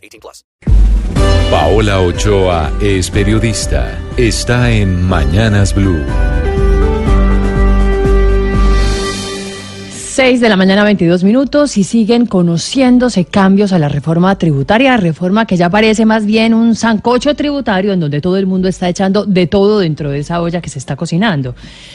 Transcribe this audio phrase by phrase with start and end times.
[0.00, 0.44] 18 plus.
[1.50, 3.98] Paola Ochoa es periodista.
[4.16, 6.04] Está en Mañanas Blue.
[10.20, 15.46] 6 de la mañana, 22 minutos, y siguen conociéndose cambios a la reforma tributaria, reforma
[15.46, 19.24] que ya parece más bien un sancocho tributario en donde todo el mundo está echando
[19.24, 21.54] de todo dentro de esa olla que se está cocinando.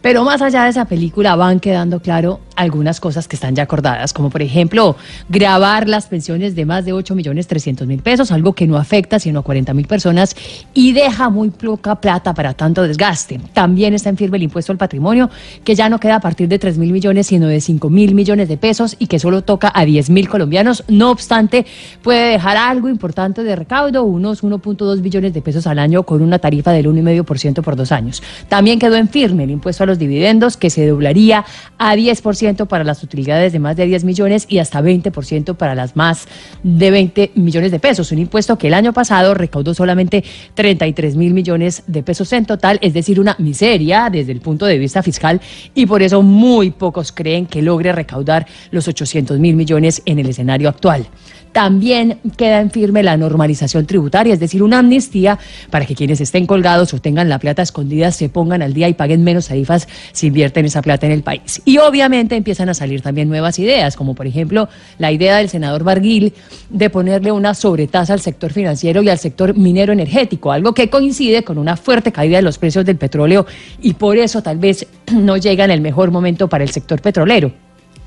[0.00, 4.12] Pero más allá de esa película van quedando claro algunas cosas que están ya acordadas,
[4.12, 4.96] como por ejemplo
[5.28, 9.18] grabar las pensiones de más de 8 millones 300 mil pesos, algo que no afecta
[9.18, 10.34] sino a 40 mil personas
[10.74, 13.40] y deja muy poca plata para tanto desgaste.
[13.52, 15.30] También está en firme el impuesto al patrimonio,
[15.64, 18.48] que ya no queda a partir de 3 mil millones, sino de 5 mil millones
[18.48, 20.84] de pesos y que solo toca a 10 mil colombianos.
[20.88, 21.66] No obstante,
[22.02, 26.38] puede dejar algo importante de recaudo, unos 1.2 billones de pesos al año con una
[26.38, 28.22] tarifa del 1,5% por dos años.
[28.48, 31.44] También quedó en firme el impuesto a los dividendos, que se doblaría
[31.78, 35.96] a 10% para las utilidades de más de 10 millones y hasta 20% para las
[35.96, 36.28] más
[36.62, 38.12] de 20 millones de pesos.
[38.12, 40.22] Un impuesto que el año pasado recaudó solamente
[40.54, 44.78] 33 mil millones de pesos en total, es decir, una miseria desde el punto de
[44.78, 45.40] vista fiscal
[45.74, 50.28] y por eso muy pocos creen que logre recaudar los 800 mil millones en el
[50.28, 51.06] escenario actual.
[51.56, 55.38] También queda en firme la normalización tributaria, es decir, una amnistía
[55.70, 58.92] para que quienes estén colgados o tengan la plata escondida se pongan al día y
[58.92, 61.62] paguen menos tarifas si invierten esa plata en el país.
[61.64, 64.68] Y obviamente empiezan a salir también nuevas ideas, como por ejemplo
[64.98, 66.34] la idea del senador Barguil
[66.68, 71.42] de ponerle una sobretasa al sector financiero y al sector minero energético, algo que coincide
[71.42, 73.46] con una fuerte caída de los precios del petróleo
[73.80, 77.50] y por eso tal vez no llega en el mejor momento para el sector petrolero.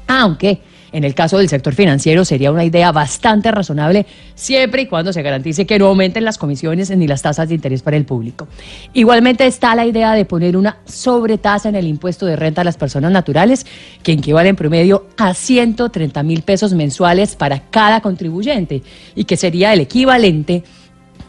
[0.06, 0.62] Aunque
[0.92, 4.06] en el caso del sector financiero sería una idea bastante razonable
[4.36, 7.82] siempre y cuando se garantice que no aumenten las comisiones ni las tasas de interés
[7.82, 8.48] para el público.
[8.94, 12.78] Igualmente está la idea de poner una sobretasa en el impuesto de renta a las
[12.78, 13.66] personas naturales
[14.04, 18.84] que equivale en promedio a 130 mil pesos mensuales para cada contribuyente
[19.16, 20.64] y que sería el equivalente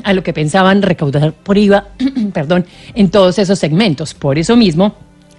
[0.03, 1.89] a lo que pensaban recaudar por IVA,
[2.33, 4.15] perdón, en todos esos segmentos.
[4.15, 4.95] Por eso mismo,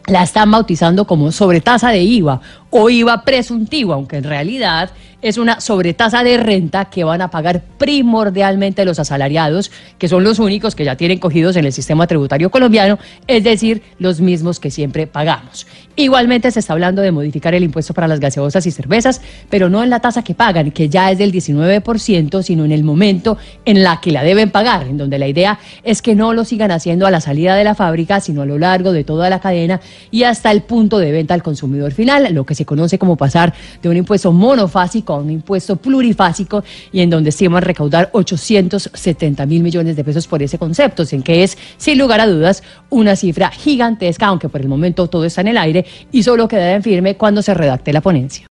[0.08, 5.62] la están bautizando como sobretasa de IVA o IVA presuntivo, aunque en realidad es una
[5.62, 10.86] sobretasa de renta que van a pagar primordialmente los asalariados, que son los únicos que
[10.86, 15.68] ya tienen cogidos en el sistema tributario colombiano, es decir, los mismos que siempre pagamos.
[15.96, 19.84] Igualmente se está hablando de modificar el impuesto para las gaseosas y cervezas, pero no
[19.84, 23.84] en la tasa que pagan, que ya es del 19%, sino en el momento en
[23.84, 27.06] la que la deben pagar, en donde la idea es que no lo sigan haciendo
[27.06, 30.24] a la salida de la fábrica, sino a lo largo de toda la cadena y
[30.24, 33.90] hasta el punto de venta al consumidor final, lo que se conoce como pasar de
[33.90, 39.96] un impuesto monofásico a un impuesto plurifásico y en donde a recaudar 870 mil millones
[39.96, 44.28] de pesos por ese concepto, en que es, sin lugar a dudas, una cifra gigantesca,
[44.28, 47.42] aunque por el momento todo está en el aire y solo quedará en firme cuando
[47.42, 48.48] se redacte la ponencia.